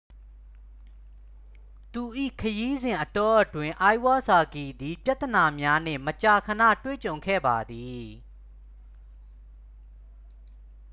[1.93, 2.03] သူ၏
[2.41, 8.05] ခရီးစဉ်အတောအတွင်း အိုင်ဝစာကီ သည် ပြဿနာများနှင့် မကြာခဏတွေ့ကြုံခဲ့ပါသည်